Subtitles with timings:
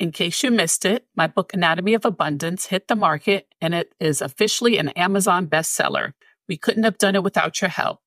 [0.00, 3.94] In case you missed it, my book Anatomy of Abundance hit the market and it
[4.00, 6.14] is officially an Amazon bestseller.
[6.48, 8.00] We couldn't have done it without your help.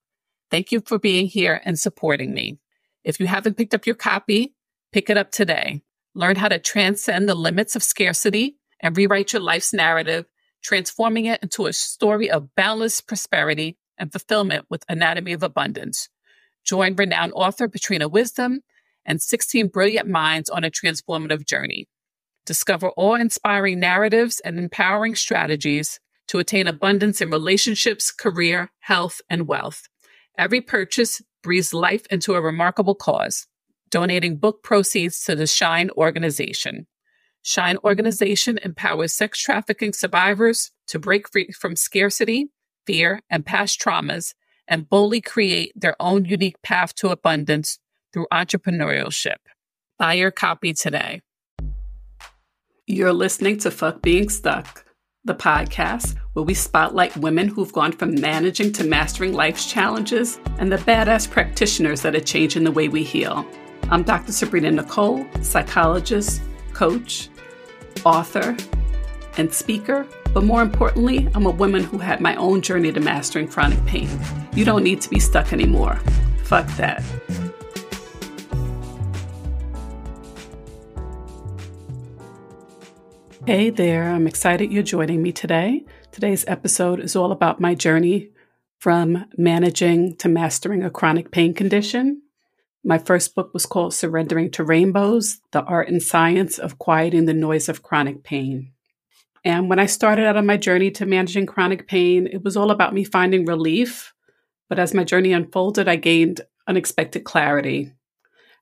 [0.50, 2.58] Thank you for being here and supporting me.
[3.04, 4.56] If you haven't picked up your copy,
[4.92, 5.82] pick it up today.
[6.16, 10.26] Learn how to transcend the limits of scarcity and rewrite your life's narrative,
[10.64, 16.08] transforming it into a story of boundless prosperity and fulfillment with Anatomy of Abundance.
[16.64, 18.62] Join renowned author Patrina Wisdom
[19.06, 21.88] and 16 brilliant minds on a transformative journey.
[22.46, 29.46] Discover awe inspiring narratives and empowering strategies to attain abundance in relationships, career, health, and
[29.46, 29.88] wealth.
[30.36, 33.46] Every purchase breathes life into a remarkable cause,
[33.90, 36.86] donating book proceeds to the Shine organization.
[37.42, 42.48] Shine organization empowers sex trafficking survivors to break free from scarcity,
[42.86, 44.34] fear, and past traumas
[44.66, 47.78] and boldly create their own unique path to abundance
[48.14, 49.36] through entrepreneurship.
[49.98, 51.20] Buy your copy today.
[52.86, 54.84] You're listening to Fuck Being Stuck,
[55.24, 60.70] the podcast where we spotlight women who've gone from managing to mastering life's challenges and
[60.70, 63.44] the badass practitioners that are changing the way we heal.
[63.90, 64.32] I'm Dr.
[64.32, 66.40] Sabrina Nichole, psychologist,
[66.72, 67.28] coach,
[68.04, 68.56] author,
[69.36, 70.06] and speaker.
[70.32, 74.08] But more importantly, I'm a woman who had my own journey to mastering chronic pain.
[74.54, 75.96] You don't need to be stuck anymore.
[76.44, 77.02] Fuck that.
[83.46, 85.84] Hey there, I'm excited you're joining me today.
[86.10, 88.30] Today's episode is all about my journey
[88.78, 92.22] from managing to mastering a chronic pain condition.
[92.82, 97.34] My first book was called Surrendering to Rainbows The Art and Science of Quieting the
[97.34, 98.72] Noise of Chronic Pain.
[99.44, 102.70] And when I started out on my journey to managing chronic pain, it was all
[102.70, 104.14] about me finding relief.
[104.70, 107.92] But as my journey unfolded, I gained unexpected clarity.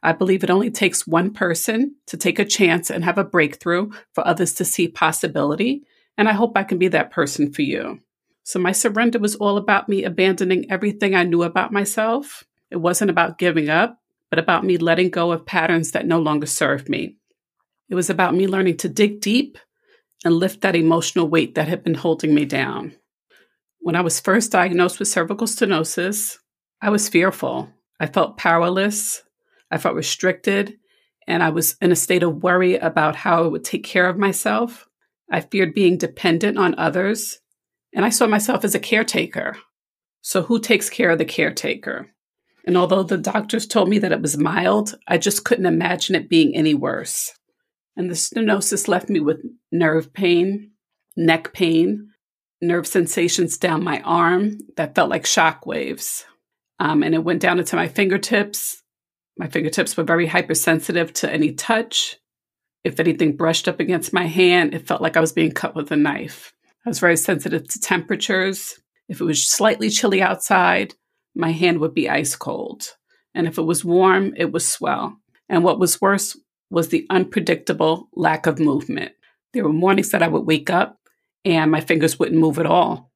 [0.03, 3.91] I believe it only takes one person to take a chance and have a breakthrough
[4.13, 5.85] for others to see possibility.
[6.19, 8.01] And I hope I can be that person for you.
[8.43, 12.43] So my surrender was all about me abandoning everything I knew about myself.
[12.71, 16.47] It wasn't about giving up, but about me letting go of patterns that no longer
[16.47, 17.17] served me.
[17.89, 19.59] It was about me learning to dig deep
[20.25, 22.97] and lift that emotional weight that had been holding me down.
[23.81, 26.39] When I was first diagnosed with cervical stenosis,
[26.81, 27.69] I was fearful.
[28.01, 29.23] I felt powerless
[29.73, 30.79] I felt restricted,
[31.27, 34.19] and I was in a state of worry about how I would take care of
[34.19, 34.87] myself.
[35.31, 37.41] I feared being dependent on others,
[37.95, 39.57] and I saw myself as a caretaker.
[40.21, 42.11] So, who takes care of the caretaker?
[42.67, 46.29] And although the doctors told me that it was mild, I just couldn't imagine it
[46.29, 47.33] being any worse.
[47.97, 50.73] And the stenosis left me with nerve pain,
[51.17, 52.11] neck pain,
[52.61, 56.25] nerve sensations down my arm that felt like shock waves.
[56.79, 58.82] Um, and it went down into my fingertips
[59.39, 62.19] my fingertips were very hypersensitive to any touch.
[62.85, 65.91] If anything brushed up against my hand, it felt like I was being cut with
[65.91, 66.53] a knife.
[66.85, 68.81] I was very sensitive to temperatures.
[69.09, 70.95] If it was slightly chilly outside,
[71.35, 72.97] my hand would be ice cold.
[73.35, 75.17] And if it was warm, it would swell.
[75.49, 76.37] And what was worse
[76.71, 79.13] was the unpredictable lack of movement.
[79.53, 80.99] There were mornings that I would wake up
[81.45, 83.11] and my fingers wouldn't move at all.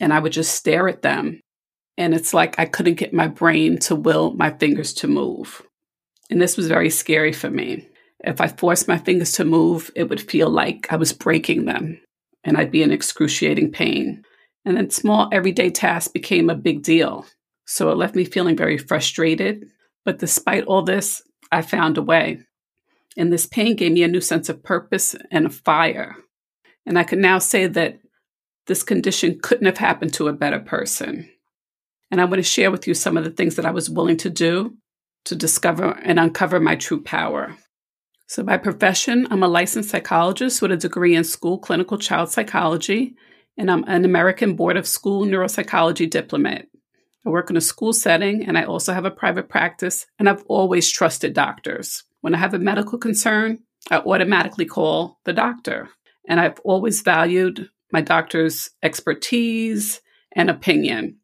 [0.00, 1.40] And I would just stare at them
[1.98, 5.62] and it's like I couldn't get my brain to will my fingers to move.
[6.30, 7.88] And this was very scary for me.
[8.20, 12.00] If I forced my fingers to move, it would feel like I was breaking them
[12.44, 14.24] and I'd be in excruciating pain.
[14.64, 17.26] And then small everyday tasks became a big deal.
[17.66, 19.68] So it left me feeling very frustrated.
[20.04, 22.38] But despite all this, I found a way.
[23.16, 26.16] And this pain gave me a new sense of purpose and a fire.
[26.86, 27.98] And I can now say that
[28.66, 31.28] this condition couldn't have happened to a better person.
[32.10, 34.16] And I want to share with you some of the things that I was willing
[34.18, 34.76] to do
[35.26, 37.54] to discover and uncover my true power.
[38.26, 43.14] So, by profession, I'm a licensed psychologist with a degree in school clinical child psychology,
[43.56, 46.66] and I'm an American Board of School Neuropsychology diplomat.
[47.26, 50.44] I work in a school setting, and I also have a private practice, and I've
[50.46, 52.04] always trusted doctors.
[52.20, 53.60] When I have a medical concern,
[53.90, 55.88] I automatically call the doctor,
[56.28, 60.00] and I've always valued my doctor's expertise
[60.32, 61.16] and opinion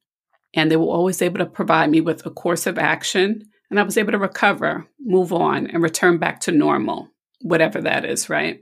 [0.54, 3.42] and they were always able to provide me with a course of action.
[3.70, 7.08] And I was able to recover, move on, and return back to normal,
[7.40, 8.60] whatever that is, right?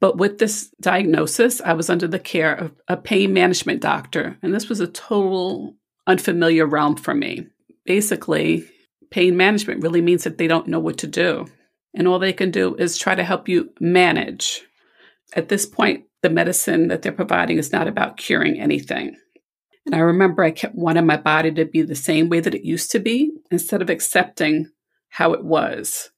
[0.00, 4.36] But with this diagnosis, I was under the care of a pain management doctor.
[4.42, 5.74] And this was a total
[6.06, 7.46] unfamiliar realm for me.
[7.84, 8.64] Basically,
[9.10, 11.46] pain management really means that they don't know what to do.
[11.94, 14.62] And all they can do is try to help you manage.
[15.34, 19.16] At this point, the medicine that they're providing is not about curing anything.
[19.88, 22.62] And I remember I kept wanting my body to be the same way that it
[22.62, 24.66] used to be instead of accepting
[25.08, 26.10] how it was.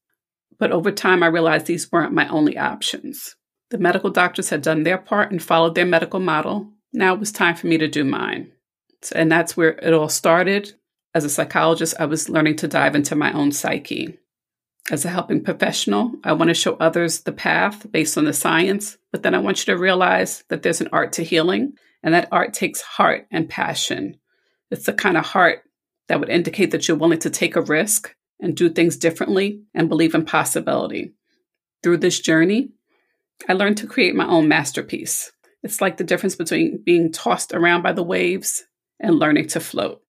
[0.59, 3.37] But over time, I realized these weren't my only options.
[3.71, 6.73] The medical doctors had done their part and followed their medical model.
[6.93, 8.51] Now it was time for me to do mine.
[9.15, 10.75] And that's where it all started.
[11.15, 14.19] As a psychologist, I was learning to dive into my own psyche.
[14.91, 18.99] As a helping professional, I want to show others the path based on the science,
[19.13, 22.29] but then I want you to realize that there's an art to healing, and that
[22.33, 24.19] art takes heart and passion.
[24.71, 25.63] It's the kind of heart
[26.09, 29.89] that would indicate that you're willing to take a risk and do things differently and
[29.89, 31.13] believe in possibility.
[31.83, 32.71] Through this journey,
[33.49, 35.33] I learned to create my own masterpiece.
[35.63, 38.65] It's like the difference between being tossed around by the waves
[38.99, 40.03] and learning to float.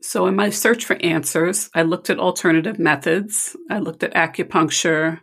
[0.00, 3.56] So, in my search for answers, I looked at alternative methods.
[3.68, 5.20] I looked at acupuncture,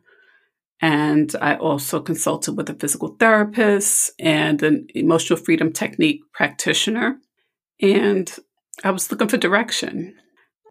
[0.82, 7.18] and I also consulted with a physical therapist and an emotional freedom technique practitioner.
[7.82, 8.34] And
[8.84, 10.16] I was looking for direction.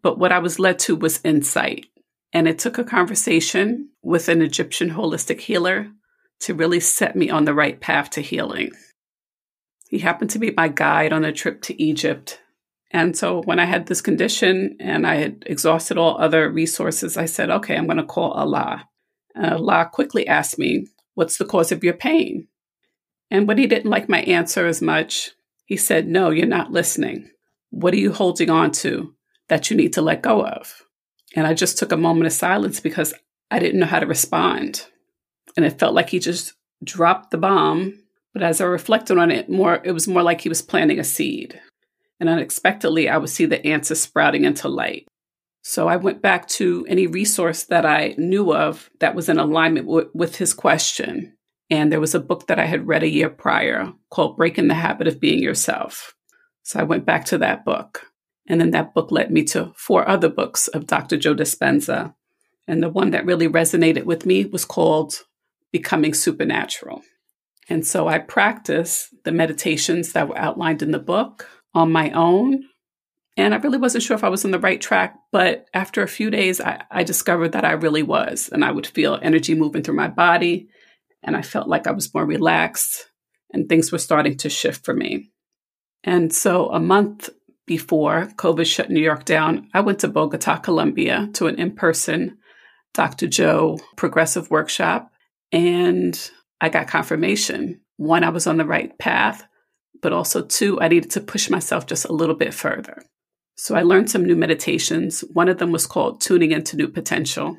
[0.03, 1.87] But what I was led to was insight.
[2.31, 5.87] And it took a conversation with an Egyptian holistic healer
[6.41, 8.71] to really set me on the right path to healing.
[9.89, 12.39] He happened to be my guide on a trip to Egypt.
[12.91, 17.25] And so when I had this condition and I had exhausted all other resources, I
[17.25, 18.87] said, okay, I'm going to call Allah.
[19.35, 22.47] Uh, and Allah quickly asked me, What's the cause of your pain?
[23.31, 25.31] And when he didn't like my answer as much,
[25.65, 27.29] he said, No, you're not listening.
[27.69, 29.13] What are you holding on to
[29.49, 30.83] that you need to let go of?
[31.35, 33.13] And I just took a moment of silence because
[33.51, 34.85] I didn't know how to respond.
[35.57, 36.53] And it felt like he just
[36.83, 38.01] dropped the bomb.
[38.33, 41.03] But as I reflected on it more, it was more like he was planting a
[41.03, 41.59] seed.
[42.19, 45.07] And unexpectedly, I would see the answer sprouting into light.
[45.67, 49.87] So I went back to any resource that I knew of that was in alignment
[49.87, 51.35] w- with his question.
[51.71, 54.75] And there was a book that I had read a year prior called Breaking the
[54.75, 56.13] Habit of Being Yourself.
[56.61, 58.11] So I went back to that book.
[58.47, 61.17] And then that book led me to four other books of Dr.
[61.17, 62.13] Joe Dispenza.
[62.67, 65.23] And the one that really resonated with me was called
[65.71, 67.01] Becoming Supernatural.
[67.69, 72.65] And so I practiced the meditations that were outlined in the book on my own.
[73.37, 76.07] And I really wasn't sure if I was on the right track, but after a
[76.07, 78.49] few days, I, I discovered that I really was.
[78.49, 80.69] And I would feel energy moving through my body.
[81.21, 83.09] And I felt like I was more relaxed
[83.51, 85.31] and things were starting to shift for me.
[86.03, 87.29] And so a month
[87.65, 92.37] before COVID shut New York down, I went to Bogota, Colombia to an in person
[92.93, 93.27] Dr.
[93.27, 95.11] Joe progressive workshop.
[95.51, 96.17] And
[96.61, 97.81] I got confirmation.
[97.97, 99.43] One, I was on the right path,
[100.01, 103.03] but also two, I needed to push myself just a little bit further.
[103.55, 105.21] So I learned some new meditations.
[105.21, 107.57] One of them was called Tuning into New Potential.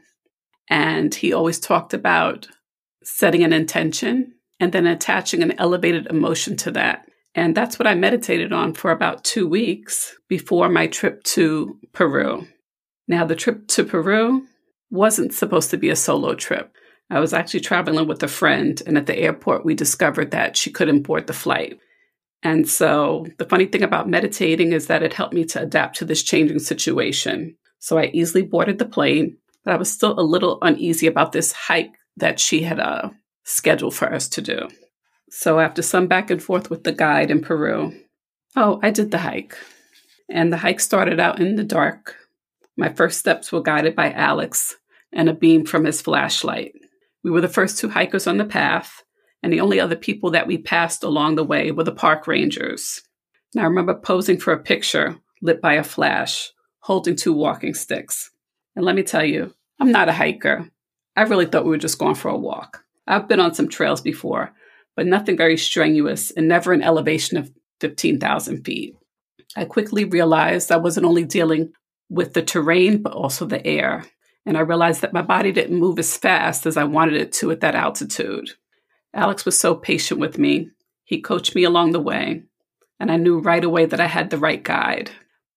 [0.69, 2.48] And he always talked about
[3.02, 7.06] setting an intention and then attaching an elevated emotion to that.
[7.34, 12.46] And that's what I meditated on for about two weeks before my trip to Peru.
[13.08, 14.46] Now, the trip to Peru
[14.90, 16.72] wasn't supposed to be a solo trip.
[17.10, 20.72] I was actually traveling with a friend, and at the airport, we discovered that she
[20.72, 21.78] couldn't board the flight.
[22.42, 26.04] And so, the funny thing about meditating is that it helped me to adapt to
[26.04, 27.56] this changing situation.
[27.78, 31.52] So, I easily boarded the plane, but I was still a little uneasy about this
[31.52, 33.10] hike that she had uh,
[33.44, 34.68] scheduled for us to do.
[35.30, 37.92] So after some back and forth with the guide in Peru,
[38.54, 39.56] oh, I did the hike.
[40.30, 42.16] And the hike started out in the dark.
[42.76, 44.76] My first steps were guided by Alex
[45.12, 46.72] and a beam from his flashlight.
[47.22, 49.02] We were the first two hikers on the path,
[49.46, 53.00] and the only other people that we passed along the way were the park rangers.
[53.54, 58.32] And I remember posing for a picture lit by a flash, holding two walking sticks.
[58.75, 60.68] And let me tell you, I'm not a hiker.
[61.14, 62.82] I really thought we were just going for a walk.
[63.06, 64.52] I've been on some trails before,
[64.97, 68.97] but nothing very strenuous and never an elevation of 15,000 feet.
[69.56, 71.73] I quickly realized I wasn't only dealing
[72.11, 74.06] with the terrain, but also the air.
[74.44, 77.52] And I realized that my body didn't move as fast as I wanted it to
[77.52, 78.50] at that altitude.
[79.16, 80.70] Alex was so patient with me.
[81.04, 82.42] He coached me along the way,
[83.00, 85.11] and I knew right away that I had the right guide.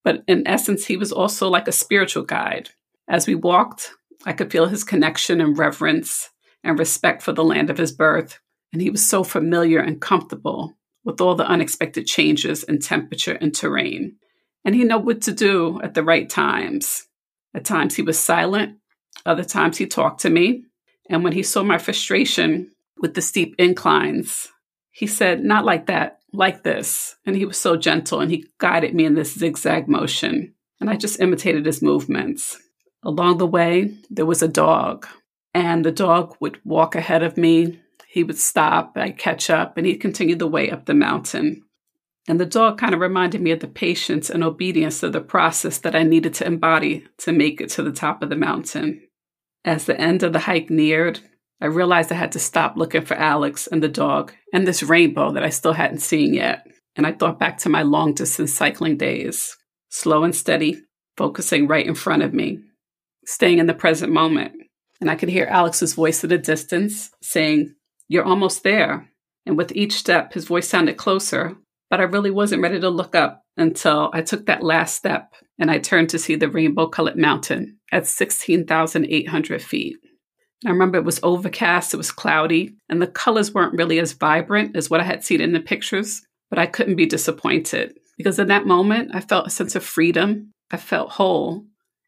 [0.04, 2.70] But in essence, he was also like a spiritual guide.
[3.08, 3.92] As we walked,
[4.26, 6.30] I could feel his connection and reverence
[6.64, 8.40] and respect for the land of his birth
[8.72, 13.56] and he was so familiar and comfortable with all the unexpected changes in temperature and
[13.56, 14.18] terrain.
[14.64, 17.08] And he knew what to do at the right times.
[17.54, 18.78] At times he was silent,
[19.26, 20.66] other times he talked to me.
[21.10, 24.48] And when he saw my frustration with the steep inclines,
[24.92, 27.16] he said, Not like that, like this.
[27.26, 30.54] And he was so gentle and he guided me in this zigzag motion.
[30.80, 32.58] And I just imitated his movements.
[33.04, 35.08] Along the way, there was a dog,
[35.54, 37.80] and the dog would walk ahead of me
[38.12, 41.62] he would stop, I'd catch up, and he'd continue the way up the mountain.
[42.28, 45.78] And the dog kind of reminded me of the patience and obedience of the process
[45.78, 49.08] that I needed to embody to make it to the top of the mountain.
[49.64, 51.20] As the end of the hike neared,
[51.62, 55.32] I realized I had to stop looking for Alex and the dog and this rainbow
[55.34, 56.66] that I still hadn't seen yet.
[56.96, 59.58] And I thought back to my long distance cycling days,
[59.90, 60.82] slow and steady,
[61.18, 62.60] focusing right in front of me,
[63.26, 64.54] staying in the present moment.
[65.02, 67.76] And I could hear Alex's voice at a distance saying,
[68.08, 69.10] You're almost there.
[69.46, 71.56] And with each step, his voice sounded closer,
[71.90, 75.70] but I really wasn't ready to look up until I took that last step and
[75.70, 79.98] I turned to see the rainbow colored mountain at 16,800 feet.
[80.66, 84.76] I remember it was overcast, it was cloudy, and the colors weren't really as vibrant
[84.76, 88.48] as what I had seen in the pictures, but I couldn't be disappointed because in
[88.50, 90.52] that moment, I felt a sense of freedom.
[90.70, 91.66] I felt whole,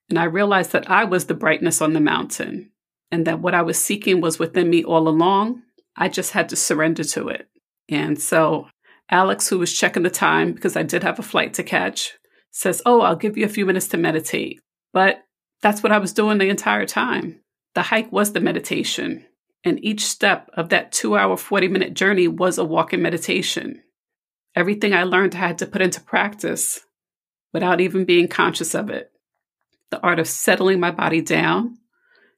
[0.09, 2.71] and I realized that I was the brightness on the mountain
[3.11, 5.63] and that what I was seeking was within me all along.
[5.95, 7.47] I just had to surrender to it.
[7.89, 8.67] And so,
[9.09, 12.17] Alex, who was checking the time because I did have a flight to catch,
[12.51, 14.59] says, Oh, I'll give you a few minutes to meditate.
[14.93, 15.23] But
[15.61, 17.39] that's what I was doing the entire time.
[17.73, 19.25] The hike was the meditation,
[19.63, 23.81] and each step of that two hour, 40 minute journey was a walking meditation.
[24.55, 26.81] Everything I learned I had to put into practice
[27.53, 29.11] without even being conscious of it.
[29.89, 31.77] The art of settling my body down,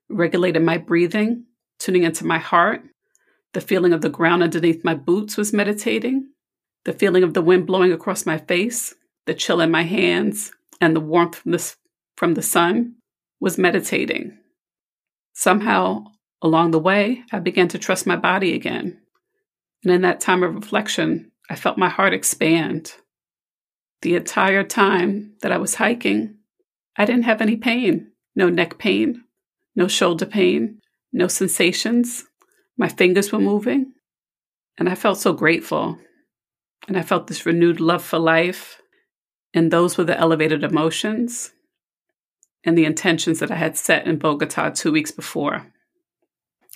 [0.10, 1.46] regulating my breathing,
[1.80, 2.84] tuning into my heart.
[3.54, 6.30] The feeling of the ground underneath my boots was meditating.
[6.86, 8.94] The feeling of the wind blowing across my face,
[9.26, 11.76] the chill in my hands, and the warmth from the,
[12.16, 12.96] from the sun
[13.40, 14.38] was meditating.
[15.34, 16.06] Somehow,
[16.42, 19.02] along the way, I began to trust my body again.
[19.84, 22.94] And in that time of reflection, I felt my heart expand.
[24.02, 26.38] The entire time that I was hiking,
[26.98, 29.24] I didn't have any pain no neck pain,
[29.76, 30.80] no shoulder pain,
[31.12, 32.26] no sensations.
[32.78, 33.94] My fingers were moving,
[34.78, 35.98] and I felt so grateful.
[36.88, 38.82] And I felt this renewed love for life.
[39.54, 41.52] And those were the elevated emotions
[42.66, 45.68] and the intentions that I had set in Bogota two weeks before.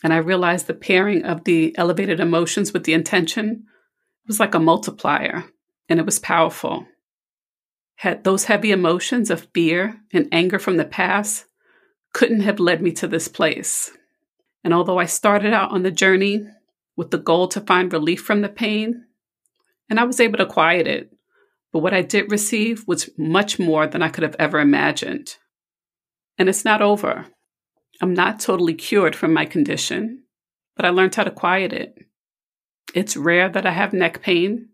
[0.03, 3.65] And I realized the pairing of the elevated emotions with the intention
[4.27, 5.45] was like a multiplier,
[5.89, 6.85] and it was powerful.
[7.95, 11.45] Had those heavy emotions of fear and anger from the past
[12.13, 13.91] couldn't have led me to this place.
[14.63, 16.45] And although I started out on the journey
[16.95, 19.05] with the goal to find relief from the pain,
[19.89, 21.11] and I was able to quiet it,
[21.71, 25.37] but what I did receive was much more than I could have ever imagined.
[26.37, 27.25] And it's not over.
[28.01, 30.23] I'm not totally cured from my condition,
[30.75, 31.97] but I learned how to quiet it.
[32.93, 34.69] It's rare that I have neck pain,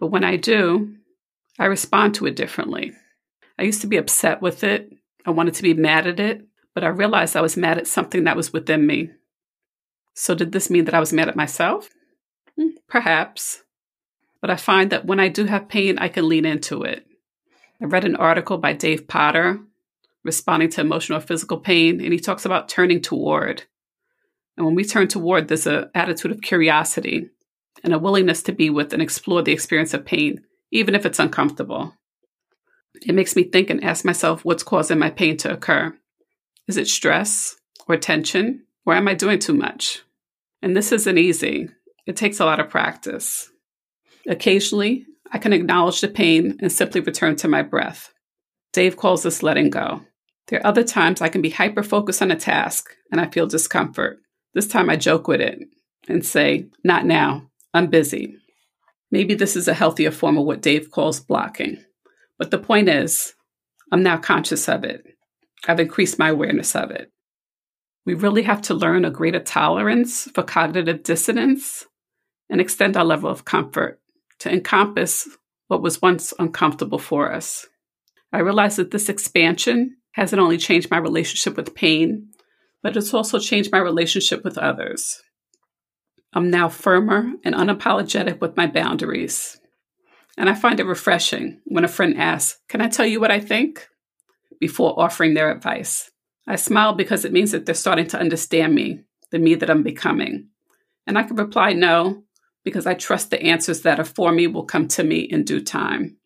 [0.00, 0.96] but when I do,
[1.58, 2.92] I respond to it differently.
[3.58, 4.92] I used to be upset with it.
[5.24, 6.42] I wanted to be mad at it,
[6.74, 9.10] but I realized I was mad at something that was within me.
[10.14, 11.90] So, did this mean that I was mad at myself?
[12.58, 13.62] Hmm, perhaps.
[14.40, 17.06] But I find that when I do have pain, I can lean into it.
[17.80, 19.60] I read an article by Dave Potter
[20.24, 23.64] responding to emotional or physical pain, and he talks about turning toward.
[24.56, 27.30] And when we turn toward, there's an attitude of curiosity
[27.82, 31.18] and a willingness to be with and explore the experience of pain, even if it's
[31.18, 31.94] uncomfortable.
[33.02, 35.94] It makes me think and ask myself what's causing my pain to occur.
[36.68, 40.02] Is it stress or tension, or am I doing too much?
[40.62, 41.68] And this isn't easy.
[42.06, 43.50] It takes a lot of practice.
[44.26, 48.12] Occasionally, I can acknowledge the pain and simply return to my breath.
[48.72, 50.02] Dave calls this letting go.
[50.48, 53.46] There are other times I can be hyper focused on a task and I feel
[53.46, 54.18] discomfort.
[54.52, 55.58] This time I joke with it
[56.08, 58.36] and say, Not now, I'm busy.
[59.10, 61.82] Maybe this is a healthier form of what Dave calls blocking.
[62.38, 63.34] But the point is,
[63.92, 65.04] I'm now conscious of it.
[65.66, 67.10] I've increased my awareness of it.
[68.04, 71.86] We really have to learn a greater tolerance for cognitive dissonance
[72.50, 74.00] and extend our level of comfort
[74.40, 75.28] to encompass
[75.68, 77.66] what was once uncomfortable for us.
[78.32, 82.28] I realize that this expansion hasn't only changed my relationship with pain,
[82.82, 85.22] but it's also changed my relationship with others.
[86.32, 89.60] I'm now firmer and unapologetic with my boundaries.
[90.36, 93.38] And I find it refreshing when a friend asks, Can I tell you what I
[93.38, 93.88] think?
[94.60, 96.10] before offering their advice.
[96.46, 99.82] I smile because it means that they're starting to understand me, the me that I'm
[99.82, 100.48] becoming.
[101.06, 102.22] And I can reply no
[102.64, 105.60] because I trust the answers that are for me will come to me in due
[105.60, 106.16] time.